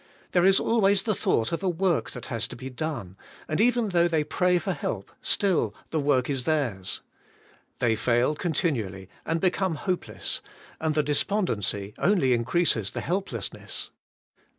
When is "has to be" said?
2.25-2.71